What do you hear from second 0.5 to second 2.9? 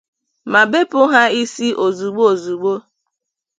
ma bepu ha isi ozigbo ozigbo.